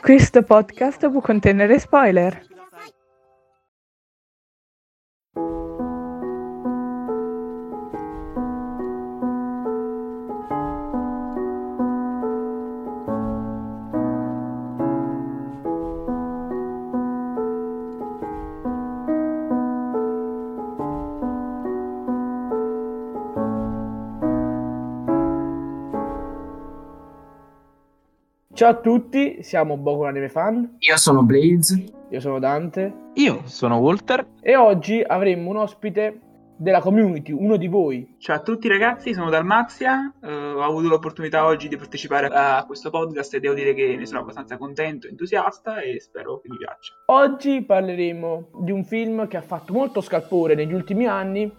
Questo 0.00 0.42
podcast 0.42 1.10
può 1.10 1.20
contenere 1.20 1.78
spoiler. 1.78 2.53
Ciao 28.54 28.70
a 28.70 28.74
tutti, 28.74 29.42
siamo 29.42 29.76
Boku 29.76 30.02
Anime 30.02 30.28
Fan, 30.28 30.76
Io 30.78 30.96
sono 30.96 31.22
Blaze. 31.24 31.84
io 32.10 32.20
sono 32.20 32.38
Dante 32.38 32.92
Io 33.14 33.42
sono 33.46 33.76
Walter. 33.78 34.24
e 34.40 34.54
oggi 34.56 35.02
avremo 35.04 35.50
un 35.50 35.56
ospite 35.56 36.20
della 36.56 36.80
community, 36.80 37.32
uno 37.32 37.56
di 37.56 37.66
voi. 37.66 38.14
Ciao 38.18 38.36
a 38.36 38.40
tutti 38.40 38.68
ragazzi, 38.68 39.12
sono 39.12 39.28
Dalmazia, 39.28 40.12
eh, 40.22 40.32
ho 40.32 40.62
avuto 40.62 40.86
l'opportunità 40.86 41.44
oggi 41.46 41.66
di 41.66 41.76
partecipare 41.76 42.28
a 42.28 42.64
questo 42.64 42.90
podcast 42.90 43.34
e 43.34 43.40
devo 43.40 43.54
dire 43.54 43.74
che 43.74 43.96
ne 43.96 44.06
sono 44.06 44.20
abbastanza 44.20 44.56
contento, 44.56 45.08
entusiasta 45.08 45.80
e 45.80 45.98
spero 45.98 46.38
che 46.40 46.48
mi 46.48 46.56
piaccia. 46.56 46.92
Oggi 47.06 47.60
parleremo 47.62 48.50
di 48.60 48.70
un 48.70 48.84
film 48.84 49.26
che 49.26 49.36
ha 49.36 49.42
fatto 49.42 49.72
molto 49.72 50.00
scalpore 50.00 50.54
negli 50.54 50.72
ultimi 50.72 51.06
anni 51.08 51.52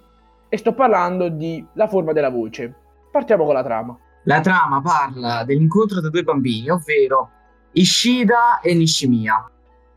e 0.47 0.57
sto 0.57 0.73
parlando 0.73 1.27
di 1.27 1.63
La 1.73 1.87
forma 1.87 2.13
della 2.13 2.29
voce. 2.29 2.73
Partiamo 3.11 3.43
con 3.43 3.53
la 3.53 3.63
trama. 3.63 3.97
La 4.25 4.41
trama 4.41 4.81
parla 4.81 5.43
dell'incontro 5.43 5.99
tra 6.01 6.09
due 6.09 6.23
bambini, 6.23 6.69
ovvero 6.69 7.29
Ishida 7.73 8.59
e 8.59 8.73
Nishimiya. 8.73 9.51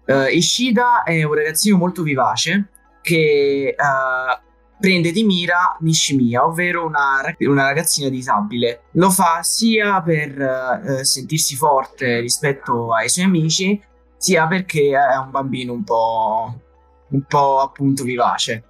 Eh, 0.04 0.32
Ishida 0.32 1.02
è 1.02 1.22
un 1.22 1.34
ragazzino 1.34 1.76
molto 1.76 2.02
vivace 2.02 2.68
che 3.00 3.74
eh, 3.74 4.40
prende 4.78 5.12
di 5.12 5.24
mira 5.24 5.76
Nishimiya, 5.80 6.44
ovvero 6.44 6.84
una, 6.84 7.22
una 7.38 7.64
ragazzina 7.64 8.10
disabile. 8.10 8.82
Lo 8.92 9.10
fa 9.10 9.42
sia 9.42 10.02
per 10.02 10.40
eh, 10.40 11.04
sentirsi 11.04 11.56
forte 11.56 12.20
rispetto 12.20 12.92
ai 12.92 13.08
suoi 13.08 13.24
amici, 13.24 13.82
sia 14.18 14.46
perché 14.46 14.90
è 14.90 15.16
un 15.16 15.30
bambino 15.30 15.72
un 15.72 15.84
po', 15.84 16.60
un 17.08 17.22
po' 17.22 17.60
appunto 17.60 18.04
vivace. 18.04 18.64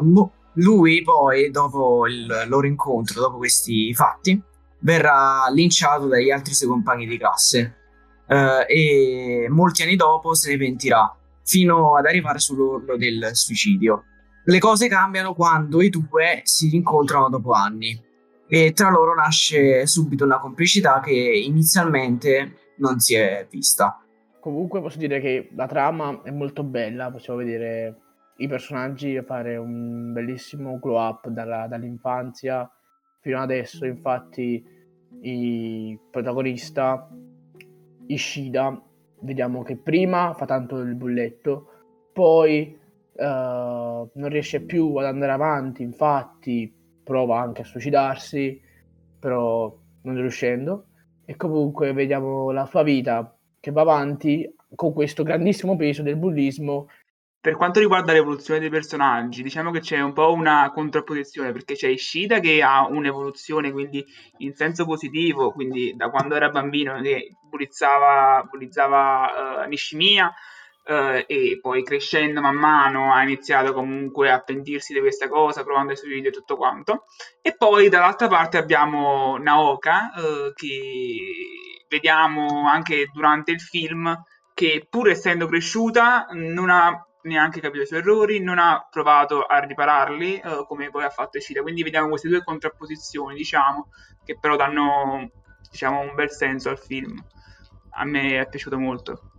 Mo- 0.00 0.32
lui 0.54 1.02
poi, 1.02 1.50
dopo 1.50 2.06
il 2.06 2.44
loro 2.48 2.66
incontro, 2.66 3.20
dopo 3.20 3.38
questi 3.38 3.94
fatti, 3.94 4.40
verrà 4.80 5.46
linciato 5.52 6.06
dagli 6.06 6.30
altri 6.30 6.54
suoi 6.54 6.68
compagni 6.68 7.06
di 7.06 7.18
classe 7.18 7.76
eh, 8.26 8.66
e 8.68 9.46
molti 9.48 9.82
anni 9.82 9.96
dopo 9.96 10.34
se 10.34 10.50
ne 10.50 10.58
pentirà 10.58 11.14
fino 11.44 11.96
ad 11.96 12.06
arrivare 12.06 12.38
sull'orlo 12.38 12.96
del 12.96 13.30
suicidio. 13.32 14.04
Le 14.44 14.58
cose 14.58 14.88
cambiano 14.88 15.34
quando 15.34 15.82
i 15.82 15.88
due 15.88 16.40
si 16.44 16.68
rincontrano 16.68 17.28
dopo 17.28 17.52
anni 17.52 18.00
e 18.46 18.72
tra 18.72 18.90
loro 18.90 19.14
nasce 19.14 19.86
subito 19.86 20.24
una 20.24 20.38
complicità 20.38 21.00
che 21.00 21.12
inizialmente 21.12 22.74
non 22.78 22.98
si 22.98 23.14
è 23.14 23.46
vista. 23.50 24.02
Comunque 24.40 24.80
posso 24.80 24.98
dire 24.98 25.20
che 25.20 25.50
la 25.54 25.66
trama 25.66 26.22
è 26.22 26.30
molto 26.30 26.62
bella, 26.62 27.10
possiamo 27.10 27.38
vedere 27.38 27.96
i 28.38 28.46
personaggi 28.46 29.20
fare 29.26 29.56
un 29.56 30.12
bellissimo 30.12 30.78
glow 30.78 30.98
up 30.98 31.28
dalla- 31.28 31.66
dall'infanzia 31.66 32.70
fino 33.28 33.42
adesso, 33.42 33.84
infatti 33.84 34.64
il 35.20 35.98
protagonista 36.10 37.10
Ishida, 38.06 38.82
vediamo 39.20 39.62
che 39.62 39.76
prima 39.76 40.32
fa 40.32 40.46
tanto 40.46 40.78
il 40.78 40.94
bulletto, 40.94 41.66
poi 42.14 42.74
eh, 43.12 43.22
non 43.22 44.28
riesce 44.30 44.62
più 44.62 44.96
ad 44.96 45.04
andare 45.04 45.32
avanti, 45.32 45.82
infatti 45.82 46.74
prova 47.04 47.38
anche 47.38 47.60
a 47.60 47.64
suicidarsi, 47.66 48.58
però 49.18 49.76
non 50.04 50.14
riuscendo, 50.14 50.86
e 51.26 51.36
comunque 51.36 51.92
vediamo 51.92 52.50
la 52.50 52.64
sua 52.64 52.82
vita 52.82 53.36
che 53.60 53.70
va 53.70 53.82
avanti 53.82 54.50
con 54.74 54.94
questo 54.94 55.22
grandissimo 55.22 55.76
peso 55.76 56.02
del 56.02 56.16
bullismo 56.16 56.88
Per 57.40 57.54
quanto 57.56 57.78
riguarda 57.78 58.12
l'evoluzione 58.12 58.58
dei 58.58 58.68
personaggi, 58.68 59.42
diciamo 59.44 59.70
che 59.70 59.78
c'è 59.78 60.00
un 60.00 60.12
po' 60.12 60.32
una 60.32 60.72
contrapposizione 60.72 61.52
perché 61.52 61.74
c'è 61.74 61.86
Ishida 61.86 62.40
che 62.40 62.62
ha 62.62 62.84
un'evoluzione 62.88 63.70
quindi 63.70 64.04
in 64.38 64.54
senso 64.54 64.84
positivo, 64.84 65.52
quindi 65.52 65.94
da 65.94 66.10
quando 66.10 66.34
era 66.34 66.48
bambino 66.48 67.00
che 67.00 67.36
bullizzava, 67.48 68.42
bullizzava 68.50 69.62
eh, 69.64 69.68
Nishimiya 69.68 70.34
eh, 70.84 71.24
e 71.28 71.58
poi 71.60 71.84
crescendo 71.84 72.40
man 72.40 72.56
mano 72.56 73.12
ha 73.14 73.22
iniziato 73.22 73.72
comunque 73.72 74.32
a 74.32 74.40
pentirsi 74.40 74.92
di 74.92 74.98
questa 75.00 75.28
cosa, 75.28 75.62
provando 75.62 75.92
i 75.92 75.96
suoi 75.96 76.10
video 76.10 76.30
e 76.30 76.32
tutto 76.32 76.56
quanto. 76.56 77.04
E 77.40 77.54
poi 77.56 77.88
dall'altra 77.88 78.26
parte 78.26 78.56
abbiamo 78.56 79.36
Naoka 79.38 80.12
eh, 80.12 80.52
che 80.54 81.84
vediamo 81.88 82.66
anche 82.68 83.08
durante 83.12 83.52
il 83.52 83.60
film 83.60 84.12
che 84.54 84.86
pur 84.90 85.08
essendo 85.08 85.46
cresciuta 85.46 86.26
non 86.32 86.68
ha 86.68 87.07
neanche 87.22 87.60
capito 87.60 87.82
i 87.82 87.86
suoi 87.86 88.00
errori, 88.00 88.40
non 88.40 88.58
ha 88.58 88.86
provato 88.90 89.42
a 89.42 89.58
ripararli 89.58 90.38
eh, 90.38 90.64
come 90.66 90.90
poi 90.90 91.04
ha 91.04 91.10
fatto 91.10 91.38
Ishida. 91.38 91.62
Quindi 91.62 91.82
vediamo 91.82 92.08
queste 92.08 92.28
due 92.28 92.42
contrapposizioni, 92.42 93.34
diciamo, 93.34 93.88
che 94.24 94.38
però 94.38 94.56
danno 94.56 95.30
diciamo, 95.70 96.00
un 96.00 96.14
bel 96.14 96.30
senso 96.30 96.70
al 96.70 96.78
film. 96.78 97.22
A 97.90 98.04
me 98.04 98.40
è 98.40 98.48
piaciuto 98.48 98.78
molto. 98.78 99.30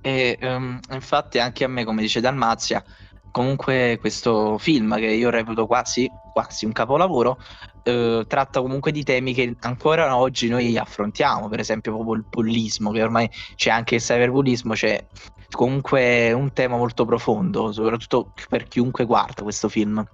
E 0.00 0.36
ehm, 0.40 0.80
infatti 0.90 1.38
anche 1.38 1.64
a 1.64 1.68
me, 1.68 1.84
come 1.84 2.02
dice 2.02 2.20
Dalmazia, 2.20 2.84
comunque 3.30 3.98
questo 4.00 4.58
film 4.58 4.94
che 4.96 5.06
io 5.06 5.30
reputo 5.30 5.66
quasi, 5.66 6.08
quasi 6.42 6.66
un 6.66 6.72
capolavoro, 6.72 7.38
eh, 7.82 8.24
tratta 8.28 8.60
comunque 8.60 8.92
di 8.92 9.02
temi 9.02 9.34
che 9.34 9.56
ancora 9.60 10.16
oggi 10.16 10.48
noi 10.48 10.76
affrontiamo, 10.78 11.48
per 11.48 11.58
esempio 11.58 11.92
proprio 11.94 12.14
il 12.14 12.24
bullismo, 12.28 12.92
che 12.92 13.02
ormai 13.02 13.28
c'è 13.56 13.70
anche 13.70 13.96
il 13.96 14.00
cyberbullismo, 14.00 14.74
c'è 14.74 15.04
comunque 15.50 16.32
un 16.32 16.52
tema 16.52 16.76
molto 16.76 17.04
profondo, 17.04 17.72
soprattutto 17.72 18.32
per 18.48 18.64
chiunque 18.64 19.04
guarda 19.04 19.42
questo 19.42 19.68
film. 19.68 20.06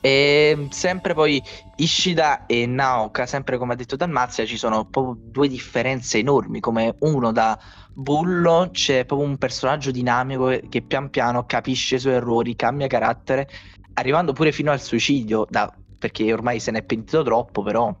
E 0.00 0.68
sempre 0.70 1.14
poi 1.14 1.42
Ishida 1.76 2.44
e 2.44 2.66
Naoka, 2.66 3.24
sempre 3.24 3.56
come 3.56 3.72
ha 3.72 3.76
detto 3.76 3.96
Dalmazia, 3.96 4.44
ci 4.44 4.58
sono 4.58 4.84
proprio 4.84 5.16
due 5.18 5.48
differenze 5.48 6.18
enormi, 6.18 6.60
come 6.60 6.96
uno 7.00 7.32
da 7.32 7.58
bullo 7.92 8.68
c'è 8.72 9.04
proprio 9.04 9.28
un 9.28 9.36
personaggio 9.36 9.90
dinamico 9.90 10.58
che 10.68 10.82
pian 10.82 11.10
piano 11.10 11.44
capisce 11.46 11.96
i 11.96 11.98
suoi 11.98 12.14
errori, 12.14 12.56
cambia 12.56 12.86
carattere, 12.86 13.48
arrivando 13.94 14.32
pure 14.32 14.52
fino 14.52 14.70
al 14.70 14.80
suicidio, 14.80 15.46
da- 15.48 15.72
perché 15.98 16.32
ormai 16.32 16.60
se 16.60 16.70
n'è 16.70 16.82
pentito 16.82 17.22
troppo, 17.22 17.62
però 17.62 17.94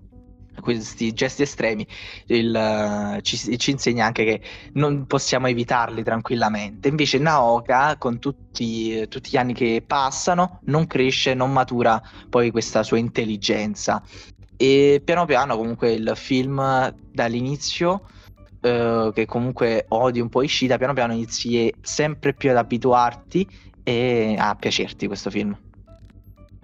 questi 0.60 1.12
gesti 1.12 1.42
estremi 1.42 1.86
il, 2.26 2.54
eh, 2.54 3.20
ci, 3.22 3.58
ci 3.58 3.70
insegna 3.70 4.06
anche 4.06 4.24
che 4.24 4.40
non 4.74 5.06
possiamo 5.06 5.46
evitarli 5.48 6.02
tranquillamente. 6.02 6.88
Invece 6.88 7.18
Naoka, 7.18 7.96
con 7.96 8.18
tutti, 8.18 9.06
tutti 9.08 9.30
gli 9.30 9.36
anni 9.36 9.54
che 9.54 9.82
passano, 9.86 10.60
non 10.64 10.86
cresce, 10.86 11.34
non 11.34 11.52
matura 11.52 12.02
poi 12.28 12.50
questa 12.50 12.82
sua 12.82 12.98
intelligenza. 12.98 14.02
E 14.56 15.00
piano 15.02 15.24
piano 15.24 15.56
comunque 15.56 15.92
il 15.92 16.12
film 16.14 16.94
dall'inizio 17.12 18.02
eh, 18.60 19.10
che 19.14 19.24
comunque 19.24 19.86
odi 19.88 20.20
un 20.20 20.28
po' 20.28 20.42
Ishida, 20.42 20.76
piano 20.76 20.92
piano 20.92 21.14
inizi 21.14 21.72
sempre 21.80 22.34
più 22.34 22.50
ad 22.50 22.56
abituarti 22.56 23.48
e 23.82 24.36
a 24.38 24.54
piacerti 24.54 25.06
questo 25.06 25.30
film. 25.30 25.56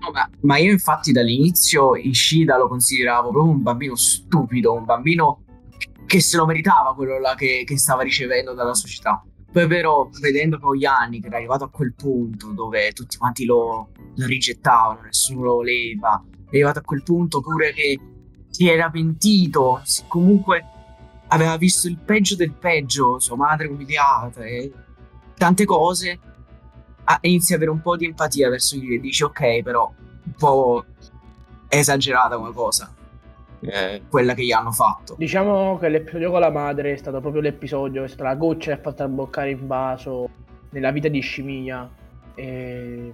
No, 0.07 0.13
ma, 0.43 0.59
io 0.59 0.71
infatti 0.71 1.11
dall'inizio 1.11 1.97
Ishida 1.97 2.57
lo 2.57 2.69
consideravo 2.69 3.31
proprio 3.31 3.53
un 3.53 3.63
bambino 3.63 3.97
stupido, 3.97 4.73
un 4.73 4.85
bambino 4.85 5.43
che 6.07 6.21
se 6.21 6.37
lo 6.37 6.47
meritava 6.47 6.95
quello 6.95 7.19
là 7.19 7.35
che, 7.35 7.65
che 7.67 7.77
stava 7.77 8.03
ricevendo 8.03 8.55
dalla 8.55 8.75
società. 8.75 9.25
Poi 9.51 9.67
però, 9.67 10.09
vedendo 10.21 10.59
poi 10.59 10.81
che 10.81 11.27
era 11.27 11.37
arrivato 11.37 11.65
a 11.65 11.71
quel 11.71 11.95
punto 11.95 12.53
dove 12.53 12.93
tutti 12.93 13.17
quanti 13.17 13.45
lo, 13.45 13.89
lo 14.15 14.27
rigettavano, 14.27 15.01
nessuno 15.03 15.43
lo 15.43 15.55
voleva, 15.55 16.23
è 16.45 16.49
arrivato 16.49 16.79
a 16.79 16.83
quel 16.83 17.03
punto 17.03 17.41
pure 17.41 17.73
che 17.73 17.99
si 18.49 18.69
era 18.69 18.91
pentito, 18.91 19.83
comunque 20.07 20.65
aveva 21.29 21.57
visto 21.57 21.89
il 21.89 21.99
peggio 21.99 22.37
del 22.37 22.53
peggio, 22.53 23.19
sua 23.19 23.37
madre 23.37 23.67
umiliata 23.67 24.45
e 24.45 24.73
tante 25.37 25.65
cose, 25.65 26.19
ah, 27.07 27.19
inizia 27.23 27.57
ad 27.57 27.63
avere 27.63 27.77
un 27.77 27.83
po' 27.83 27.97
di 27.97 28.05
empatia 28.05 28.49
verso 28.49 28.77
lui 28.77 28.97
e 28.97 29.01
dici 29.01 29.23
ok, 29.23 29.63
però 29.63 29.93
un 30.25 30.33
po' 30.37 30.85
esagerata 31.69 32.37
come 32.37 32.53
cosa, 32.53 32.93
eh, 33.61 34.03
quella 34.09 34.35
che 34.35 34.45
gli 34.45 34.53
hanno 34.53 34.73
fatto. 34.73 35.15
Diciamo 35.17 35.79
che 35.79 35.89
l'episodio 35.89 36.31
con 36.31 36.41
la 36.41 36.51
madre 36.51 36.93
è 36.93 36.97
stato 36.97 37.21
proprio 37.21 37.43
l'episodio, 37.43 38.05
è 38.05 38.09
stata 38.09 38.25
la 38.25 38.35
goccia 38.35 38.73
che 38.73 38.79
ha 38.79 38.83
fatto 38.83 39.03
abboccare 39.03 39.51
il 39.51 39.59
vaso 39.59 40.29
nella 40.71 40.91
vita 40.91 41.09
di 41.09 41.23
Shimiya. 41.23 41.91
E 42.35 43.13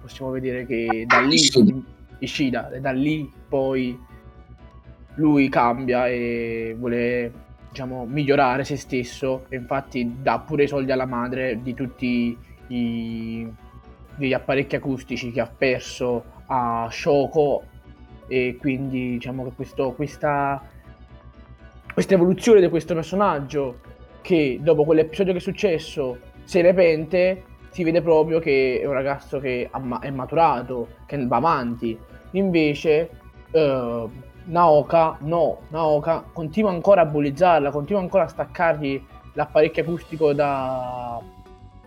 possiamo 0.00 0.30
vedere 0.30 0.64
che 0.66 1.04
da 1.06 1.20
lì, 1.20 1.34
Ishida. 1.34 1.74
Ishida, 2.18 2.70
e 2.70 2.80
da 2.80 2.92
lì 2.92 3.30
poi 3.48 3.98
lui 5.16 5.48
cambia 5.48 6.08
e 6.08 6.74
vuole 6.78 7.32
diciamo, 7.68 8.06
migliorare 8.06 8.64
se 8.64 8.76
stesso 8.76 9.44
e 9.48 9.56
infatti 9.56 10.18
dà 10.22 10.38
pure 10.38 10.64
i 10.64 10.68
soldi 10.68 10.92
alla 10.92 11.06
madre 11.06 11.60
di 11.62 11.74
tutti 11.74 12.36
i, 12.72 13.52
gli 14.16 14.32
apparecchi 14.32 14.76
acustici 14.76 15.30
che 15.30 15.40
ha 15.40 15.46
perso 15.46 16.24
a 16.46 16.88
Shoko 16.90 17.64
e 18.28 18.56
quindi 18.58 19.12
diciamo 19.12 19.44
che 19.44 19.52
questo, 19.54 19.92
questa, 19.92 20.62
questa 21.92 22.14
evoluzione 22.14 22.60
di 22.60 22.68
questo 22.68 22.94
personaggio 22.94 23.80
che 24.22 24.58
dopo 24.60 24.84
quell'episodio 24.84 25.32
che 25.32 25.38
è 25.38 25.42
successo 25.42 26.18
si 26.44 26.60
repente 26.60 27.44
si 27.70 27.84
vede 27.84 28.02
proprio 28.02 28.38
che 28.38 28.80
è 28.82 28.86
un 28.86 28.92
ragazzo 28.92 29.38
che 29.38 29.70
è 30.00 30.10
maturato, 30.10 30.88
che 31.06 31.26
va 31.26 31.36
avanti. 31.36 31.98
Invece 32.32 33.08
uh, 33.50 34.10
Naoka, 34.44 35.16
no, 35.20 35.60
Naoka 35.68 36.22
continua 36.32 36.70
ancora 36.70 37.00
a 37.00 37.06
bullizzarla, 37.06 37.70
continua 37.70 38.02
ancora 38.02 38.24
a 38.24 38.28
staccargli 38.28 39.02
l'apparecchio 39.32 39.82
acustico 39.82 40.34
da, 40.34 41.18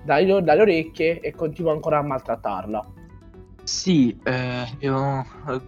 dalle, 0.06 0.42
dalle 0.42 0.62
orecchie 0.62 1.20
e 1.20 1.34
continua 1.34 1.72
ancora 1.74 1.98
a 1.98 2.04
maltrattarla. 2.04 2.86
Sì, 3.64 4.16
eh, 4.24 4.68
io, 4.80 5.26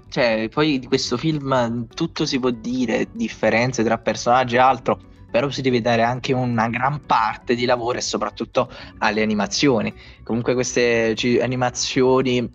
cioè, 0.09 0.47
poi 0.53 0.77
di 0.77 0.85
questo 0.85 1.17
film 1.17 1.87
tutto 1.87 2.25
si 2.27 2.39
può 2.39 2.51
dire, 2.51 3.07
differenze 3.11 3.83
tra 3.83 3.97
personaggi 3.97 4.55
e 4.55 4.59
altro, 4.59 4.99
però 5.31 5.49
si 5.49 5.63
deve 5.63 5.81
dare 5.81 6.03
anche 6.03 6.31
una 6.31 6.69
gran 6.69 7.01
parte 7.07 7.55
di 7.55 7.65
lavoro 7.65 7.97
e 7.97 8.01
soprattutto 8.01 8.69
alle 8.99 9.23
animazioni. 9.23 9.91
Comunque 10.23 10.53
queste 10.53 11.15
animazioni 11.41 12.47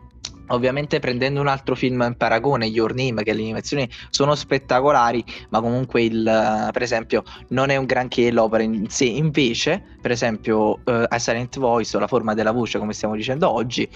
ovviamente 0.53 0.99
prendendo 0.99 1.41
un 1.41 1.49
altro 1.49 1.75
film 1.75 2.03
in 2.03 2.15
paragone, 2.17 2.67
Your 2.67 2.95
Name, 2.95 3.23
che 3.23 3.33
le 3.33 3.43
animazioni 3.43 3.89
sono 4.11 4.35
spettacolari, 4.35 5.25
ma 5.51 5.61
comunque 5.61 6.03
il, 6.03 6.71
per 6.73 6.83
esempio 6.83 7.23
non 7.49 7.71
è 7.71 7.77
un 7.77 7.85
granché 7.85 8.31
l'opera 8.31 8.63
in 8.63 8.89
sé, 8.89 9.05
invece 9.05 9.83
per 10.01 10.11
esempio 10.11 10.81
uh, 10.85 11.05
A 11.09 11.19
Silent 11.19 11.59
Voice 11.59 11.97
o 11.97 12.01
La 12.01 12.07
forma 12.07 12.35
della 12.35 12.53
voce, 12.53 12.79
come 12.79 12.93
stiamo 12.93 13.15
dicendo 13.15 13.51
oggi, 13.51 13.89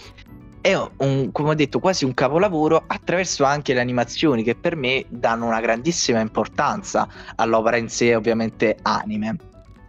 è 0.60 0.74
un, 0.96 1.30
come 1.30 1.50
ho 1.50 1.54
detto, 1.54 1.78
quasi 1.78 2.04
un 2.04 2.12
capolavoro 2.12 2.82
attraverso 2.86 3.44
anche 3.44 3.72
le 3.72 3.80
animazioni 3.80 4.42
che 4.42 4.56
per 4.56 4.74
me 4.74 5.04
danno 5.08 5.46
una 5.46 5.60
grandissima 5.60 6.18
importanza 6.18 7.08
all'opera 7.36 7.76
in 7.76 7.88
sé, 7.88 8.16
ovviamente 8.16 8.76
anime. 8.82 9.36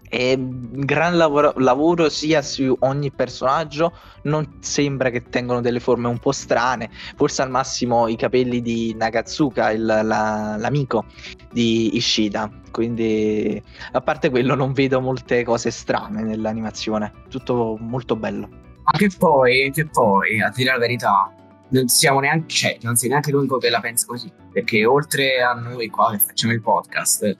È 0.09 0.33
un 0.33 0.85
gran 0.85 1.17
lavoro, 1.17 1.53
lavoro, 1.57 2.09
sia 2.09 2.41
su 2.41 2.75
ogni 2.79 3.11
personaggio, 3.11 3.93
non 4.23 4.57
sembra 4.59 5.09
che 5.09 5.23
tengano 5.23 5.61
delle 5.61 5.79
forme 5.79 6.07
un 6.07 6.17
po' 6.17 6.31
strane, 6.31 6.89
forse 7.15 7.41
al 7.41 7.49
massimo 7.49 8.07
i 8.07 8.15
capelli 8.15 8.61
di 8.61 8.95
Nagatsuka, 8.97 9.71
il, 9.71 9.83
la, 9.85 10.55
l'amico 10.57 11.05
di 11.51 11.95
Ishida, 11.97 12.49
quindi 12.71 13.61
a 13.91 14.01
parte 14.01 14.29
quello 14.29 14.55
non 14.55 14.71
vedo 14.73 15.01
molte 15.01 15.43
cose 15.43 15.71
strane 15.71 16.23
nell'animazione, 16.23 17.11
tutto 17.29 17.77
molto 17.79 18.15
bello. 18.15 18.47
Ma 18.83 18.91
che 18.97 19.09
poi, 19.17 19.69
che 19.73 19.85
poi, 19.87 20.41
a 20.41 20.49
dire 20.49 20.71
la 20.71 20.77
verità, 20.77 21.33
non 21.69 21.87
siamo 21.89 22.21
neanche, 22.21 22.47
cioè, 22.47 22.77
non 22.81 22.95
sei 22.95 23.09
neanche 23.09 23.31
l'unico 23.31 23.57
che 23.57 23.69
la 23.69 23.81
pensa 23.81 24.05
così, 24.05 24.31
perché 24.51 24.85
oltre 24.85 25.41
a 25.41 25.53
noi 25.53 25.89
qua 25.89 26.11
che 26.11 26.19
facciamo 26.19 26.53
il 26.53 26.61
podcast, 26.61 27.37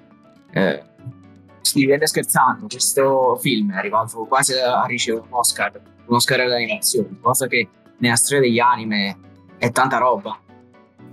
eh, 0.52 0.84
ridendo 1.76 2.06
scherzando, 2.06 2.68
questo 2.68 3.38
film 3.38 3.74
è 3.74 3.78
arrivato 3.78 4.26
quasi 4.26 4.54
a 4.54 4.86
ricevere 4.86 5.26
un 5.28 5.34
Oscar, 5.34 5.82
un 6.06 6.16
Oscar 6.16 6.40
all'animazione, 6.42 7.18
cosa 7.22 7.48
che 7.48 7.68
nella 7.98 8.16
storia 8.16 8.42
degli 8.42 8.60
anime 8.60 9.18
è 9.58 9.72
tanta 9.72 9.98
roba. 9.98 10.40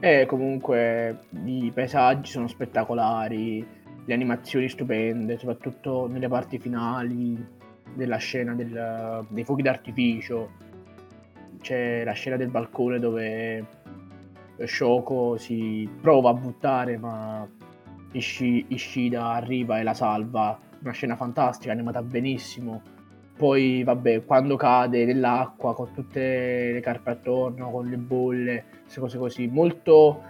E 0.00 0.26
comunque 0.26 1.20
i 1.44 1.70
paesaggi 1.72 2.30
sono 2.30 2.46
spettacolari, 2.46 3.66
le 4.04 4.14
animazioni 4.14 4.68
stupende, 4.68 5.38
soprattutto 5.38 6.06
nelle 6.08 6.28
parti 6.28 6.58
finali 6.58 7.62
della 7.94 8.16
scena 8.16 8.54
del, 8.54 9.24
dei 9.28 9.44
fuochi 9.44 9.62
d'artificio. 9.62 10.50
C'è 11.60 12.04
la 12.04 12.12
scena 12.12 12.36
del 12.36 12.48
balcone 12.48 12.98
dove 12.98 13.66
Shoko 14.62 15.36
si 15.38 15.88
prova 16.00 16.30
a 16.30 16.34
buttare 16.34 16.98
ma 16.98 17.48
Ishi, 18.14 18.66
Ishida 18.69 19.32
arriva 19.32 19.78
e 19.78 19.82
la 19.82 19.94
salva, 19.94 20.58
una 20.81 20.93
scena 20.93 21.16
fantastica, 21.16 21.72
animata 21.72 22.02
benissimo. 22.02 22.82
Poi, 23.37 23.82
vabbè, 23.82 24.25
quando 24.25 24.56
cade 24.56 25.05
nell'acqua 25.05 25.75
con 25.75 25.93
tutte 25.93 26.72
le 26.72 26.81
carpe 26.81 27.11
attorno, 27.11 27.70
con 27.70 27.88
le 27.88 27.96
bolle, 27.96 28.64
queste 28.82 29.00
cose 29.00 29.19
così, 29.19 29.46
molto, 29.49 30.22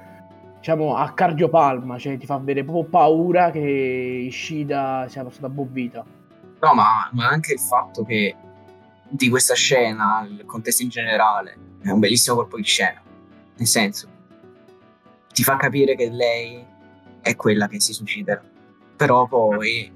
diciamo, 0.57 0.97
a 0.97 1.13
cardiopalma, 1.13 1.99
cioè 1.99 2.17
ti 2.17 2.25
fa 2.25 2.35
avere 2.35 2.65
proprio 2.65 2.85
paura 2.85 3.51
che 3.51 3.61
Ishida 3.61 5.07
sia 5.09 5.23
passata 5.23 5.51
bobbita. 5.51 6.05
No, 6.61 6.75
ma, 6.75 7.11
ma 7.13 7.29
anche 7.29 7.53
il 7.53 7.61
fatto 7.61 8.05
che 8.05 8.35
di 9.07 9.29
questa 9.29 9.55
scena, 9.55 10.27
il 10.27 10.45
contesto 10.47 10.83
in 10.83 10.89
generale, 10.89 11.59
è 11.83 11.91
un 11.91 12.01
bellissimo 12.01 12.37
colpo 12.37 12.57
di 12.57 12.63
scena. 12.63 13.03
Nel 13.57 13.67
senso, 13.67 14.09
ti 15.35 15.43
fa 15.43 15.57
capire 15.57 15.95
che 15.95 16.09
lei 16.09 16.73
è 17.25 17.35
quella 17.37 17.69
che 17.69 17.81
si 17.81 17.94
suiciderà. 17.94 18.43
Però 18.97 19.26
poi, 19.26 19.91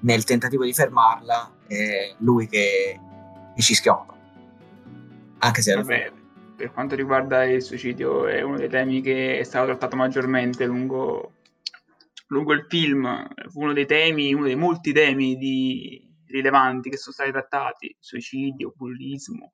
nel 0.00 0.24
tentativo 0.24 0.64
di 0.64 0.72
fermarla, 0.72 1.56
è 1.66 2.14
lui 2.18 2.46
che, 2.46 3.00
che 3.54 3.62
ci 3.62 3.74
schioppa. 3.74 4.16
Anche 5.38 5.62
se... 5.62 5.74
Vabbè, 5.74 6.12
per 6.56 6.72
quanto 6.72 6.94
riguarda 6.94 7.44
il 7.44 7.60
suicidio, 7.60 8.28
è 8.28 8.40
uno 8.40 8.56
dei 8.56 8.68
temi 8.68 9.00
che 9.00 9.40
è 9.40 9.42
stato 9.42 9.66
trattato 9.66 9.96
maggiormente 9.96 10.64
lungo, 10.64 11.32
lungo 12.28 12.52
il 12.52 12.66
film. 12.68 13.26
Fu 13.48 13.62
uno 13.62 13.72
dei 13.72 13.86
temi, 13.86 14.32
uno 14.32 14.44
dei 14.44 14.54
molti 14.54 14.92
temi 14.92 15.36
di, 15.36 16.08
rilevanti 16.28 16.88
che 16.88 16.96
sono 16.96 17.14
stati 17.14 17.32
trattati. 17.32 17.96
Suicidio, 17.98 18.72
bullismo, 18.76 19.50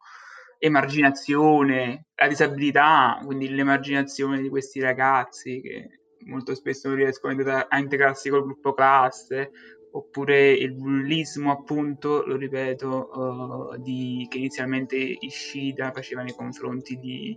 emarginazione, 0.59 2.09
la 2.15 2.29
disabilità, 2.29 3.19
quindi 3.25 3.49
l'emarginazione 3.49 4.43
di 4.43 4.51
questi 4.51 4.81
ragazzi 4.81 5.63
che 5.63 6.00
molto 6.27 6.55
spesso 6.55 6.89
non 6.89 6.97
riescono 6.97 7.35
a 7.69 7.79
integrarsi 7.79 8.29
col 8.31 8.45
gruppo 8.45 8.73
classe, 8.73 9.51
oppure 9.93 10.53
il 10.53 10.73
bullismo, 10.75 11.51
appunto, 11.51 12.25
lo 12.25 12.37
ripeto, 12.37 13.11
uh, 13.13 13.77
di, 13.79 14.27
che 14.29 14.39
inizialmente 14.39 14.97
Ishida 14.97 15.93
faceva 15.93 16.23
nei 16.23 16.35
confronti 16.35 16.97
di, 16.99 17.37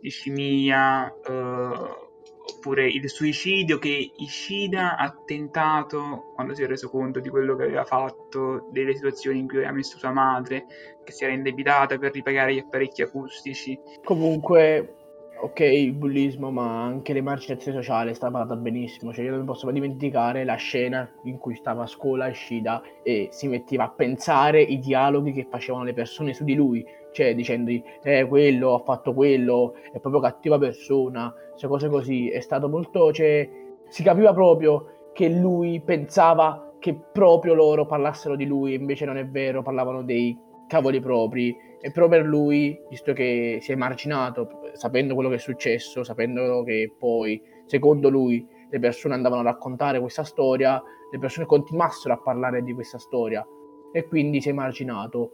di 0.00 0.10
Shimiya, 0.10 1.14
uh, 1.26 2.12
oppure 2.46 2.86
il 2.86 3.08
suicidio 3.08 3.78
che 3.78 4.12
Ishida 4.16 4.96
ha 4.96 5.14
tentato 5.24 6.32
quando 6.34 6.54
si 6.54 6.62
è 6.62 6.66
reso 6.66 6.90
conto 6.90 7.20
di 7.20 7.30
quello 7.30 7.56
che 7.56 7.64
aveva 7.64 7.84
fatto, 7.84 8.68
delle 8.70 8.94
situazioni 8.94 9.38
in 9.38 9.48
cui 9.48 9.58
aveva 9.58 9.72
messo 9.72 9.98
sua 9.98 10.12
madre, 10.12 10.66
che 11.04 11.12
si 11.12 11.24
era 11.24 11.32
indebitata 11.32 11.96
per 11.96 12.12
ripagare 12.12 12.54
gli 12.54 12.58
apparecchi 12.58 13.02
acustici. 13.02 13.78
Comunque, 14.02 14.96
ok 15.40 15.60
il 15.60 15.92
bullismo, 15.92 16.50
ma 16.50 16.82
anche 16.82 17.12
l'emarginazione 17.12 17.78
sociale 17.78 18.10
è 18.10 18.14
stata 18.14 18.38
fatta 18.38 18.56
benissimo. 18.56 19.12
Cioè, 19.12 19.24
io 19.24 19.36
non 19.36 19.44
posso 19.44 19.66
mai 19.66 19.74
dimenticare 19.74 20.44
la 20.44 20.54
scena 20.54 21.08
in 21.24 21.38
cui 21.38 21.54
stava 21.54 21.82
a 21.82 21.86
scuola 21.86 22.28
Ishida 22.28 22.82
e 23.02 23.28
si 23.30 23.48
metteva 23.48 23.84
a 23.84 23.90
pensare 23.90 24.60
i 24.60 24.78
dialoghi 24.78 25.32
che 25.32 25.46
facevano 25.50 25.84
le 25.84 25.92
persone 25.92 26.32
su 26.32 26.44
di 26.44 26.54
lui, 26.54 26.84
cioè 27.12 27.34
dicendogli, 27.34 27.82
eh, 28.02 28.26
quello 28.26 28.74
ha 28.74 28.78
fatto 28.80 29.12
quello, 29.14 29.74
è 29.92 29.98
proprio 30.00 30.20
cattiva 30.20 30.58
persona, 30.58 31.32
cioè 31.56 31.68
cose 31.68 31.88
così. 31.88 32.30
È 32.30 32.40
stato 32.40 32.68
molto, 32.68 33.12
cioè, 33.12 33.48
si 33.88 34.02
capiva 34.02 34.32
proprio 34.32 35.10
che 35.12 35.28
lui 35.28 35.80
pensava 35.80 36.72
che 36.78 36.94
proprio 36.94 37.54
loro 37.54 37.86
parlassero 37.86 38.36
di 38.36 38.44
lui, 38.44 38.74
invece 38.74 39.04
non 39.06 39.16
è 39.16 39.26
vero, 39.26 39.62
parlavano 39.62 40.02
dei 40.02 40.38
cavoli 40.66 41.00
propri 41.00 41.56
e 41.80 41.90
proprio 41.90 42.20
per 42.20 42.28
lui, 42.28 42.78
visto 42.88 43.12
che 43.12 43.58
si 43.60 43.72
è 43.72 43.74
marginato, 43.74 44.48
sapendo 44.72 45.14
quello 45.14 45.28
che 45.28 45.36
è 45.36 45.38
successo, 45.38 46.02
sapendo 46.02 46.62
che 46.62 46.92
poi, 46.98 47.40
secondo 47.66 48.08
lui, 48.08 48.46
le 48.70 48.78
persone 48.78 49.14
andavano 49.14 49.42
a 49.42 49.52
raccontare 49.52 50.00
questa 50.00 50.24
storia, 50.24 50.82
le 51.10 51.18
persone 51.18 51.46
continuassero 51.46 52.14
a 52.14 52.20
parlare 52.20 52.62
di 52.62 52.72
questa 52.72 52.98
storia 52.98 53.46
e 53.92 54.06
quindi 54.06 54.40
si 54.40 54.48
è 54.48 54.52
marginato. 54.52 55.32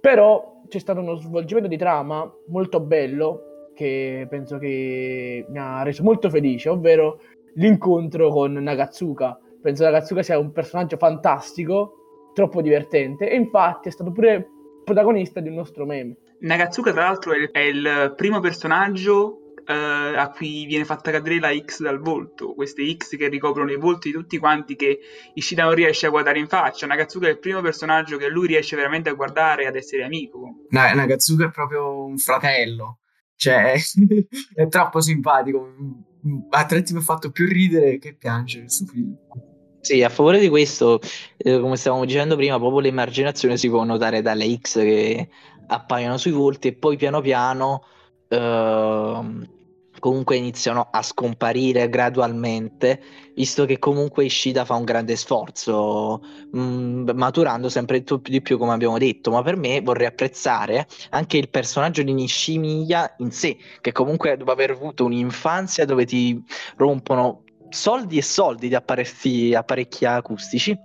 Però 0.00 0.62
c'è 0.68 0.78
stato 0.78 1.00
uno 1.00 1.16
svolgimento 1.16 1.68
di 1.68 1.76
trama 1.76 2.30
molto 2.48 2.80
bello 2.80 3.70
che 3.74 4.26
penso 4.28 4.58
che 4.58 5.46
mi 5.48 5.58
ha 5.58 5.82
reso 5.82 6.02
molto 6.02 6.30
felice, 6.30 6.68
ovvero 6.68 7.20
l'incontro 7.54 8.30
con 8.30 8.52
Nagatsuka. 8.52 9.38
Penso 9.60 9.84
che 9.84 9.90
Nagatsuka 9.90 10.22
sia 10.22 10.38
un 10.38 10.52
personaggio 10.52 10.96
fantastico, 10.96 11.99
troppo 12.32 12.62
divertente 12.62 13.28
e 13.28 13.36
infatti 13.36 13.88
è 13.88 13.92
stato 13.92 14.12
pure 14.12 14.48
protagonista 14.84 15.40
di 15.40 15.48
un 15.48 15.54
nostro 15.54 15.84
meme. 15.84 16.16
Nagatsuka, 16.40 16.92
tra 16.92 17.02
l'altro, 17.02 17.32
è 17.52 17.58
il 17.60 18.14
primo 18.16 18.40
personaggio 18.40 19.54
eh, 19.66 20.16
a 20.16 20.30
cui 20.30 20.64
viene 20.66 20.84
fatta 20.84 21.10
cadere 21.10 21.38
la 21.38 21.56
X 21.56 21.80
dal 21.82 22.00
volto, 22.00 22.54
queste 22.54 22.82
X 22.96 23.16
che 23.16 23.28
ricoprono 23.28 23.70
i 23.70 23.76
volti 23.76 24.10
di 24.10 24.16
tutti 24.16 24.38
quanti 24.38 24.74
che 24.74 24.98
Ishida 25.34 25.64
non 25.64 25.74
riesce 25.74 26.06
a 26.06 26.10
guardare 26.10 26.38
in 26.38 26.48
faccia. 26.48 26.86
Nagatsuka 26.86 27.26
è 27.26 27.30
il 27.30 27.38
primo 27.38 27.60
personaggio 27.60 28.16
che 28.16 28.28
lui 28.28 28.48
riesce 28.48 28.74
veramente 28.74 29.10
a 29.10 29.14
guardare 29.14 29.64
e 29.64 29.66
ad 29.66 29.76
essere 29.76 30.02
amico. 30.02 30.64
Na- 30.70 30.92
Nagatsuka 30.92 31.46
è 31.46 31.50
proprio 31.50 32.04
un 32.04 32.16
fratello, 32.16 33.00
cioè 33.36 33.74
è 34.54 34.66
troppo 34.68 35.00
simpatico. 35.00 35.72
A 36.50 36.66
tratti 36.66 36.92
mi 36.92 36.98
ha 36.98 37.02
fatto 37.02 37.30
più 37.30 37.46
ridere 37.46 37.98
che 37.98 38.14
piangere 38.14 38.64
questo 38.64 38.86
film. 38.86 39.16
Sì, 39.82 40.02
a 40.02 40.10
favore 40.10 40.38
di 40.40 40.48
questo, 40.50 41.00
eh, 41.38 41.58
come 41.58 41.76
stavamo 41.76 42.04
dicendo 42.04 42.36
prima, 42.36 42.58
proprio 42.58 42.80
l'emarginazione 42.80 43.56
si 43.56 43.68
può 43.70 43.82
notare 43.84 44.20
dalle 44.20 44.54
X 44.58 44.74
che 44.80 45.28
appaiono 45.68 46.18
sui 46.18 46.32
volti 46.32 46.68
e 46.68 46.74
poi 46.74 46.96
piano 46.98 47.22
piano 47.22 47.84
ehm, 48.28 49.46
comunque 49.98 50.36
iniziano 50.36 50.88
a 50.90 51.00
scomparire 51.02 51.88
gradualmente, 51.88 53.00
visto 53.34 53.64
che 53.64 53.78
comunque 53.78 54.24
Ishida 54.26 54.66
fa 54.66 54.74
un 54.74 54.84
grande 54.84 55.16
sforzo, 55.16 56.20
mh, 56.52 57.12
maturando 57.14 57.70
sempre 57.70 58.02
di 58.22 58.42
più, 58.42 58.58
come 58.58 58.72
abbiamo 58.72 58.98
detto. 58.98 59.30
Ma 59.30 59.42
per 59.42 59.56
me 59.56 59.80
vorrei 59.80 60.06
apprezzare 60.08 60.86
anche 61.10 61.38
il 61.38 61.48
personaggio 61.48 62.02
di 62.02 62.12
Nishimiya 62.12 63.14
in 63.18 63.30
sé, 63.30 63.56
che 63.80 63.92
comunque 63.92 64.36
dopo 64.36 64.50
aver 64.52 64.70
avuto 64.72 65.04
un'infanzia 65.06 65.86
dove 65.86 66.04
ti 66.04 66.42
rompono 66.76 67.44
soldi 67.70 68.18
e 68.18 68.22
soldi 68.22 68.68
di 68.68 68.74
apparecchi, 68.74 69.54
apparecchi 69.54 70.04
acustici. 70.04 70.76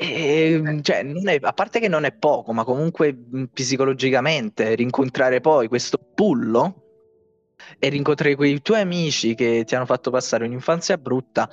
E, 0.00 0.78
cioè, 0.82 1.04
è, 1.04 1.38
a 1.40 1.52
parte 1.52 1.80
che 1.80 1.88
non 1.88 2.04
è 2.04 2.12
poco, 2.12 2.52
ma 2.52 2.64
comunque 2.64 3.16
psicologicamente 3.52 4.74
rincontrare 4.74 5.40
poi 5.40 5.68
questo 5.68 5.98
pullo 6.14 6.84
e 7.78 7.88
rincontrare 7.88 8.36
quei 8.36 8.62
tuoi 8.62 8.80
amici 8.80 9.34
che 9.34 9.64
ti 9.66 9.74
hanno 9.74 9.86
fatto 9.86 10.10
passare 10.10 10.44
un'infanzia 10.44 10.96
brutta 10.96 11.50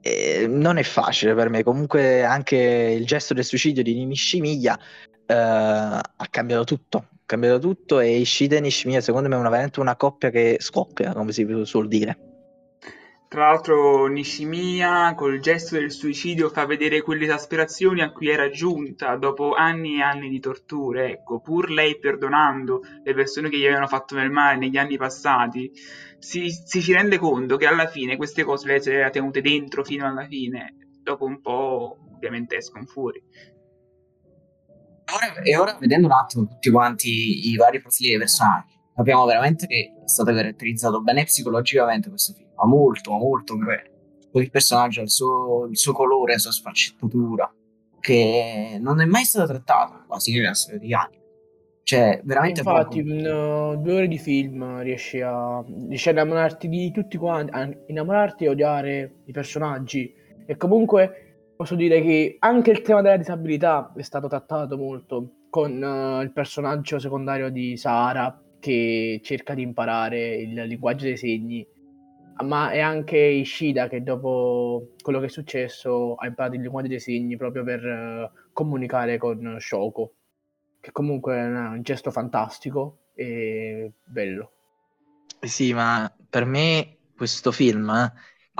eh, 0.00 0.46
non 0.48 0.76
è 0.78 0.82
facile 0.82 1.34
per 1.34 1.48
me. 1.50 1.62
Comunque 1.62 2.24
anche 2.24 2.56
il 2.56 3.04
gesto 3.06 3.34
del 3.34 3.44
suicidio 3.44 3.82
di 3.82 4.04
Nishimiya 4.04 4.78
eh, 5.26 5.34
ha 5.34 6.26
cambiato 6.30 6.64
tutto. 6.64 6.98
Ha 6.98 7.22
cambiato 7.26 7.58
tutto 7.58 8.00
e 8.00 8.18
Ishida 8.18 8.56
e 8.56 8.60
Nishimiya 8.60 9.00
secondo 9.00 9.28
me 9.28 9.36
è 9.36 9.38
una, 9.38 9.50
veramente 9.50 9.80
una 9.80 9.96
coppia 9.96 10.30
che 10.30 10.56
scoppia, 10.60 11.12
come 11.12 11.32
si 11.32 11.46
suol 11.64 11.88
dire. 11.88 12.29
Tra 13.30 13.46
l'altro 13.46 14.08
Nishimiya 14.08 15.14
col 15.14 15.38
gesto 15.38 15.78
del 15.78 15.92
suicidio 15.92 16.48
fa 16.48 16.66
vedere 16.66 17.00
quelle 17.00 17.26
esasperazioni 17.26 18.02
a 18.02 18.10
cui 18.10 18.28
era 18.28 18.50
giunta 18.50 19.14
dopo 19.14 19.54
anni 19.54 19.98
e 19.98 20.02
anni 20.02 20.28
di 20.28 20.40
torture, 20.40 21.12
ecco, 21.12 21.38
pur 21.38 21.70
lei 21.70 21.96
perdonando 22.00 22.82
le 23.04 23.14
persone 23.14 23.48
che 23.48 23.56
gli 23.56 23.64
avevano 23.66 23.86
fatto 23.86 24.16
del 24.16 24.32
male 24.32 24.58
negli 24.58 24.76
anni 24.76 24.96
passati, 24.96 25.70
si, 26.18 26.50
si 26.50 26.82
ci 26.82 26.92
rende 26.92 27.18
conto 27.18 27.56
che 27.56 27.66
alla 27.66 27.86
fine 27.86 28.16
queste 28.16 28.42
cose 28.42 28.66
le 28.66 28.80
si 28.80 28.90
le 28.90 29.08
tenute 29.10 29.40
dentro 29.40 29.84
fino 29.84 30.08
alla 30.08 30.26
fine, 30.26 30.74
dopo 31.00 31.24
un 31.24 31.40
po' 31.40 31.98
ovviamente 32.12 32.56
escono 32.56 32.84
fuori. 32.84 33.22
Ora, 35.14 35.40
e 35.40 35.56
ora 35.56 35.76
vedendo 35.78 36.08
un 36.08 36.14
attimo 36.14 36.48
tutti 36.48 36.68
quanti 36.68 37.48
i 37.48 37.54
vari 37.54 37.80
profili 37.80 38.08
dei 38.08 38.18
personaggi, 38.18 38.74
capiamo 38.92 39.24
veramente 39.24 39.68
che 39.68 39.92
è 40.04 40.08
stato 40.08 40.34
caratterizzato 40.34 41.00
bene 41.00 41.22
psicologicamente 41.22 42.08
questo 42.08 42.32
film 42.32 42.49
ma 42.60 42.66
molto, 42.66 43.12
ma 43.12 43.18
molto 43.18 43.56
bene. 43.56 43.90
Il 44.32 44.50
personaggio 44.50 45.00
ha 45.00 45.02
il 45.02 45.10
suo, 45.10 45.66
il 45.66 45.76
suo 45.76 45.92
colore, 45.92 46.34
la 46.34 46.38
sua 46.38 46.52
sfaccettatura, 46.52 47.52
che 47.98 48.78
non 48.80 49.00
è 49.00 49.04
mai 49.04 49.24
stata 49.24 49.46
trattata 49.46 50.04
quasi 50.06 50.36
nella 50.36 50.54
storia 50.54 50.78
di 50.78 50.94
anni. 50.94 51.18
Cioè, 51.82 52.20
veramente 52.22 52.60
Infatti, 52.60 52.98
in 52.98 53.26
uh, 53.26 53.80
due 53.80 53.94
ore 53.94 54.08
di 54.08 54.18
film 54.18 54.80
riesci 54.82 55.20
a, 55.20 55.64
riesci 55.88 56.08
a 56.08 56.12
innamorarti 56.12 56.68
di 56.68 56.92
tutti 56.92 57.16
quanti, 57.16 57.50
a 57.52 57.68
innamorarti 57.86 58.44
e 58.44 58.48
odiare 58.48 59.14
i 59.24 59.32
personaggi. 59.32 60.14
E 60.46 60.56
comunque 60.56 61.52
posso 61.56 61.74
dire 61.74 62.00
che 62.02 62.36
anche 62.38 62.70
il 62.70 62.82
tema 62.82 63.02
della 63.02 63.16
disabilità 63.16 63.92
è 63.96 64.02
stato 64.02 64.28
trattato 64.28 64.76
molto 64.76 65.46
con 65.50 65.72
uh, 65.82 66.22
il 66.22 66.30
personaggio 66.32 67.00
secondario 67.00 67.50
di 67.50 67.76
Sara 67.76 68.40
che 68.60 69.20
cerca 69.24 69.54
di 69.54 69.62
imparare 69.62 70.36
il 70.36 70.52
linguaggio 70.52 71.06
dei 71.06 71.16
segni 71.16 71.66
ma 72.42 72.70
è 72.70 72.80
anche 72.80 73.16
Ishida 73.18 73.88
che 73.88 74.02
dopo 74.02 74.94
quello 75.02 75.20
che 75.20 75.26
è 75.26 75.30
successo 75.30 76.14
ha 76.14 76.26
imparato 76.26 76.54
il 76.54 76.62
linguaggio 76.62 76.88
dei 76.88 77.00
segni 77.00 77.36
proprio 77.36 77.64
per 77.64 77.84
uh, 77.84 78.50
comunicare 78.52 79.18
con 79.18 79.56
Shoko, 79.58 80.12
che 80.80 80.92
comunque 80.92 81.36
è 81.36 81.44
un 81.44 81.80
gesto 81.82 82.10
fantastico 82.10 83.10
e 83.14 83.92
bello. 84.04 84.52
Sì, 85.40 85.72
ma 85.72 86.12
per 86.28 86.44
me 86.44 86.96
questo 87.16 87.52
film, 87.52 87.90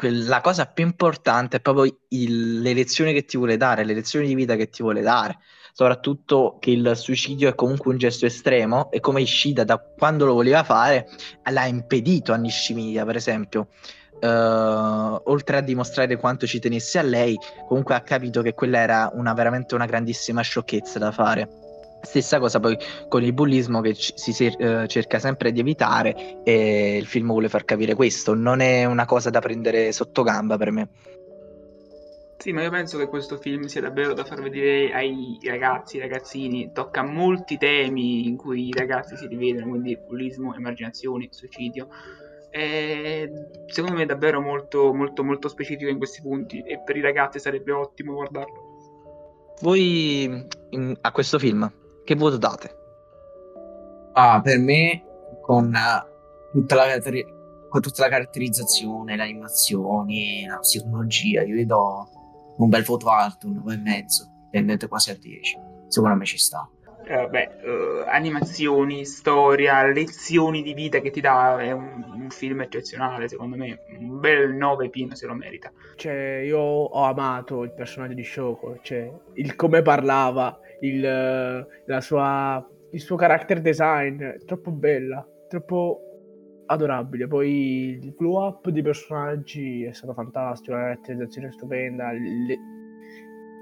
la 0.02 0.40
cosa 0.40 0.66
più 0.66 0.84
importante 0.84 1.58
è 1.58 1.60
proprio 1.60 2.00
il, 2.08 2.60
le 2.60 2.74
lezioni 2.74 3.12
che 3.12 3.24
ti 3.24 3.36
vuole 3.36 3.56
dare, 3.56 3.84
le 3.84 3.94
lezioni 3.94 4.26
di 4.26 4.34
vita 4.34 4.56
che 4.56 4.68
ti 4.68 4.82
vuole 4.82 5.02
dare 5.02 5.38
soprattutto 5.80 6.58
che 6.60 6.72
il 6.72 6.92
suicidio 6.94 7.48
è 7.48 7.54
comunque 7.54 7.90
un 7.90 7.96
gesto 7.96 8.26
estremo 8.26 8.90
e 8.90 9.00
come 9.00 9.22
Ishida 9.22 9.64
da 9.64 9.78
quando 9.78 10.26
lo 10.26 10.34
voleva 10.34 10.62
fare 10.62 11.08
l'ha 11.50 11.64
impedito 11.64 12.34
a 12.34 12.36
Nishimiya 12.36 13.06
per 13.06 13.16
esempio 13.16 13.68
Uh, 14.20 15.18
oltre 15.30 15.56
a 15.56 15.60
dimostrare 15.62 16.18
quanto 16.18 16.46
ci 16.46 16.58
tenesse 16.58 16.98
a 16.98 17.02
lei, 17.02 17.38
comunque 17.66 17.94
ha 17.94 18.02
capito 18.02 18.42
che 18.42 18.52
quella 18.52 18.80
era 18.80 19.10
una, 19.14 19.32
veramente 19.32 19.74
una 19.74 19.86
grandissima 19.86 20.42
sciocchezza 20.42 20.98
da 20.98 21.10
fare. 21.10 21.48
Stessa 22.02 22.38
cosa 22.38 22.60
poi 22.60 22.76
con 23.08 23.22
il 23.22 23.32
bullismo 23.32 23.80
che 23.80 23.94
ci, 23.94 24.12
si 24.14 24.54
uh, 24.58 24.84
cerca 24.84 25.18
sempre 25.18 25.52
di 25.52 25.60
evitare 25.60 26.42
e 26.44 26.98
il 26.98 27.06
film 27.06 27.28
vuole 27.28 27.48
far 27.48 27.64
capire 27.64 27.94
questo, 27.94 28.34
non 28.34 28.60
è 28.60 28.84
una 28.84 29.06
cosa 29.06 29.30
da 29.30 29.40
prendere 29.40 29.90
sotto 29.90 30.22
gamba 30.22 30.58
per 30.58 30.70
me. 30.70 30.88
Sì, 32.40 32.52
ma 32.52 32.62
io 32.62 32.70
penso 32.70 32.96
che 32.96 33.06
questo 33.06 33.36
film 33.36 33.64
sia 33.64 33.82
davvero 33.82 34.14
da 34.14 34.24
far 34.24 34.40
vedere 34.40 34.94
ai 34.94 35.38
ragazzi, 35.44 35.96
ai 35.96 36.08
ragazzini. 36.08 36.72
Tocca 36.72 37.02
molti 37.02 37.58
temi 37.58 38.26
in 38.26 38.38
cui 38.38 38.68
i 38.68 38.72
ragazzi 38.72 39.14
si 39.14 39.26
rivedono, 39.26 39.68
quindi 39.68 39.98
bullismo, 39.98 40.54
emarginazione, 40.54 41.28
suicidio. 41.30 41.88
E 42.50 43.30
secondo 43.66 43.98
me 43.98 44.04
è 44.04 44.06
davvero 44.06 44.40
molto, 44.40 44.94
molto, 44.94 45.22
molto 45.22 45.48
specifico 45.48 45.90
in 45.90 45.98
questi 45.98 46.22
punti 46.22 46.62
e 46.62 46.80
per 46.80 46.96
i 46.96 47.02
ragazzi 47.02 47.38
sarebbe 47.38 47.72
ottimo 47.72 48.14
guardarlo. 48.14 49.52
Voi 49.60 50.46
in, 50.70 50.96
a 50.98 51.12
questo 51.12 51.38
film 51.38 51.70
che 52.04 52.14
voto 52.14 52.38
date? 52.38 52.74
Ah, 54.14 54.40
per 54.42 54.58
me 54.58 55.04
con 55.42 55.76
tutta 56.52 56.74
la, 56.74 56.86
con 57.68 57.80
tutta 57.82 58.02
la 58.04 58.08
caratterizzazione, 58.08 59.14
le 59.14 59.22
animazioni, 59.22 60.46
la 60.46 60.58
psicologia, 60.58 61.42
io 61.42 61.56
vedo 61.56 62.08
un 62.64 62.68
bel 62.68 62.84
voto 62.84 63.08
alto, 63.10 63.46
un 63.46 63.62
9,5, 63.64 64.50
tendente 64.50 64.88
quasi 64.88 65.10
a 65.10 65.16
10. 65.16 65.58
Secondo 65.88 66.16
me 66.16 66.24
ci 66.24 66.38
sta. 66.38 66.68
Eh, 67.04 67.26
beh, 67.26 67.50
uh, 67.64 68.04
animazioni, 68.06 69.04
storia, 69.04 69.84
lezioni 69.86 70.62
di 70.62 70.74
vita 70.74 71.00
che 71.00 71.10
ti 71.10 71.20
dà, 71.20 71.58
è 71.58 71.72
un, 71.72 72.04
un, 72.14 72.30
film 72.30 72.60
eccezionale, 72.60 73.26
secondo 73.26 73.56
me, 73.56 73.80
un 73.98 74.20
bel 74.20 74.52
9 74.54 74.90
pieno 74.90 75.16
se 75.16 75.26
lo 75.26 75.34
merita. 75.34 75.72
Cioè, 75.96 76.42
io 76.44 76.60
ho 76.60 77.02
amato 77.02 77.64
il 77.64 77.72
personaggio 77.72 78.14
di 78.14 78.22
Shoko, 78.22 78.78
cioè, 78.82 79.10
il 79.34 79.56
come 79.56 79.82
parlava, 79.82 80.56
il, 80.80 81.00
la 81.00 82.00
sua, 82.00 82.64
il 82.92 83.00
suo 83.00 83.16
character 83.16 83.60
design, 83.60 84.22
troppo 84.46 84.70
bella, 84.70 85.26
troppo 85.48 86.09
adorabile. 86.70 87.26
Poi 87.26 87.98
il 88.00 88.14
glow 88.16 88.46
up 88.46 88.68
dei 88.70 88.82
personaggi 88.82 89.84
è 89.84 89.92
stato 89.92 90.14
fantastico, 90.14 90.72
la 90.72 90.82
caratterizzazione 90.82 91.50
stupenda, 91.52 92.12
le, 92.12 92.58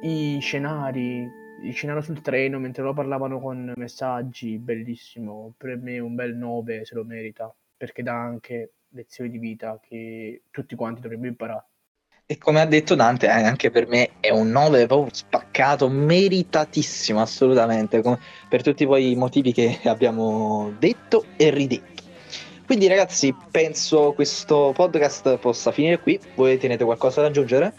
i 0.02 0.38
scenari, 0.40 1.26
il 1.62 1.72
scenario 1.72 2.02
sul 2.02 2.20
treno 2.20 2.58
mentre 2.58 2.82
loro 2.82 2.94
parlavano 2.94 3.40
con 3.40 3.72
messaggi, 3.76 4.58
bellissimo. 4.58 5.54
Per 5.56 5.76
me 5.78 5.98
un 5.98 6.14
bel 6.14 6.36
9 6.36 6.84
se 6.84 6.94
lo 6.94 7.04
merita, 7.04 7.52
perché 7.76 8.02
dà 8.02 8.14
anche 8.14 8.72
lezioni 8.90 9.30
di 9.30 9.38
vita 9.38 9.80
che 9.82 10.42
tutti 10.50 10.74
quanti 10.74 11.00
dovremmo 11.00 11.26
imparare. 11.26 11.66
E 12.30 12.36
come 12.36 12.60
ha 12.60 12.66
detto 12.66 12.94
Dante, 12.94 13.24
eh, 13.24 13.30
anche 13.30 13.70
per 13.70 13.86
me 13.86 14.10
è 14.20 14.28
un 14.28 14.50
9 14.50 14.86
proprio 14.86 15.14
spaccato, 15.14 15.88
meritatissimo 15.88 17.22
assolutamente, 17.22 18.02
per 18.50 18.62
tutti 18.62 18.84
poi 18.84 19.12
i 19.12 19.16
motivi 19.16 19.50
che 19.54 19.80
abbiamo 19.84 20.74
detto 20.78 21.24
e 21.38 21.48
ridetto. 21.48 21.97
Quindi 22.68 22.86
ragazzi, 22.86 23.34
penso 23.50 24.12
questo 24.12 24.74
podcast 24.76 25.38
possa 25.38 25.72
finire 25.72 25.98
qui. 26.00 26.20
Voi 26.34 26.58
tenete 26.58 26.84
qualcosa 26.84 27.22
da 27.22 27.28
aggiungere? 27.28 27.72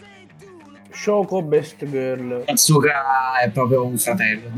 Shoko 0.90 1.44
Best 1.44 1.86
Girl. 1.86 2.44
Katsuka 2.46 3.40
è 3.40 3.52
proprio 3.52 3.86
un 3.86 3.96
fratello. 4.00 4.50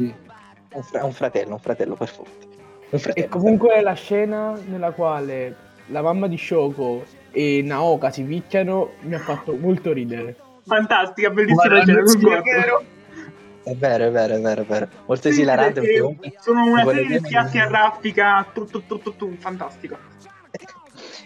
Un, 0.72 0.84
fra- 0.84 1.04
un 1.04 1.12
fratello, 1.12 1.56
un 1.56 1.60
fratello 1.60 1.96
per 1.96 2.08
fratello, 2.08 3.14
e 3.14 3.28
comunque 3.28 3.82
la 3.82 3.92
scena 3.92 4.58
nella 4.68 4.92
quale 4.92 5.54
la 5.88 6.02
mamma 6.02 6.28
di 6.28 6.38
Shoko 6.38 7.04
e 7.32 7.62
Naoka 7.62 8.10
si 8.10 8.24
picchiano 8.24 8.92
mi 9.02 9.16
ha 9.16 9.20
fatto 9.20 9.54
molto 9.58 9.92
ridere. 9.92 10.38
Fantastica, 10.66 11.30
bellissima 11.30 11.82
scena. 11.82 12.82
È 13.64 13.76
vero, 13.76 14.06
è 14.06 14.12
vero, 14.12 14.36
è 14.36 14.40
vero, 14.40 14.62
è 14.62 14.66
vero. 14.66 14.88
Molto 15.06 15.24
sì, 15.24 15.30
esilarante. 15.30 15.82
Sono 16.40 16.66
una 16.66 16.84
serie 16.86 17.20
di 17.20 17.28
piatti 17.28 17.60
a 17.60 17.68
raffica, 17.68 18.48
tutto, 18.54 18.84
tutto, 18.86 19.14
tutto, 19.14 19.30
fantastico. 19.40 19.98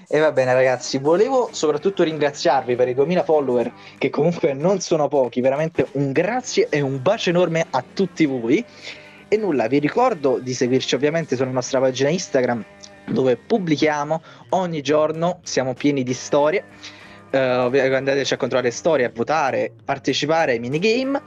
E 0.08 0.20
va 0.20 0.32
bene 0.32 0.54
ragazzi, 0.54 1.00
volevo 1.00 1.50
soprattutto 1.52 2.04
ringraziarvi 2.04 2.76
per 2.76 2.88
i 2.88 2.94
2000 2.94 3.24
follower 3.24 3.74
che 3.98 4.12
comunque 4.12 4.54
non 4.54 4.80
sono 4.80 5.08
pochi, 5.08 5.42
veramente 5.42 5.88
un 5.94 6.12
grazie 6.12 6.68
e 6.70 6.80
un 6.80 7.02
bacio 7.02 7.32
enorme 7.32 7.66
a 7.72 7.84
tutti 7.94 8.26
voi. 8.26 8.64
E 9.28 9.38
nulla, 9.38 9.66
vi 9.68 9.80
ricordo 9.80 10.38
di 10.38 10.54
seguirci 10.54 10.94
ovviamente 10.94 11.36
sulla 11.36 11.50
nostra 11.50 11.80
pagina 11.80 12.10
Instagram 12.10 12.64
dove 13.08 13.36
pubblichiamo 13.38 14.22
ogni 14.50 14.82
giorno, 14.82 15.40
siamo 15.44 15.74
pieni 15.74 16.04
di 16.04 16.14
storie. 16.14 16.64
eh, 17.32 17.40
andateci 17.40 18.34
a 18.34 18.38
controllare 18.38 18.72
storie, 18.72 19.06
a 19.06 19.12
votare, 19.14 19.74
partecipare 19.84 20.54
ai 20.54 20.60
minigame. 20.60 21.22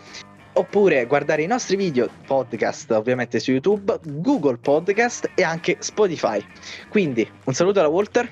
Oppure 0.59 1.07
guardare 1.07 1.43
i 1.43 1.47
nostri 1.47 1.77
video 1.77 2.09
podcast 2.27 2.91
ovviamente 2.91 3.39
su 3.39 3.53
YouTube, 3.53 3.97
Google 4.03 4.57
Podcast 4.57 5.31
e 5.37 5.45
anche 5.45 5.77
Spotify. 5.79 6.45
Quindi 6.89 7.31
un 7.45 7.55
saluto 7.55 7.81
da 7.81 7.87
Walter. 7.87 8.29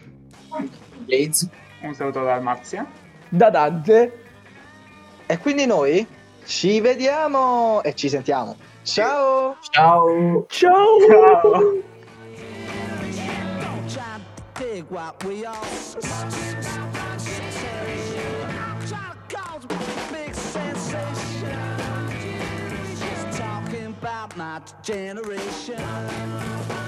Blaze. 1.04 1.48
Un 1.82 1.94
saluto 1.94 2.24
da 2.24 2.34
Almazia. 2.34 2.84
Da 3.28 3.48
Dante. 3.48 4.24
E 5.24 5.38
quindi 5.38 5.66
noi 5.66 6.04
ci 6.44 6.80
vediamo 6.80 7.80
e 7.84 7.94
ci 7.94 8.08
sentiamo. 8.08 8.56
Ciao! 8.82 9.58
Ciao. 9.70 10.46
Ciao. 10.48 10.98
Ciao. 11.08 11.94
Don't 16.18 16.95
generation. 24.82 26.85